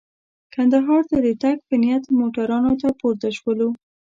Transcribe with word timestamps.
کندهار 0.53 1.01
ته 1.11 1.17
د 1.25 1.27
تګ 1.43 1.57
په 1.67 1.75
نیت 1.81 2.03
موټرانو 2.19 2.71
ته 2.81 2.89
پورته 2.99 3.27
شولو. 3.37 3.69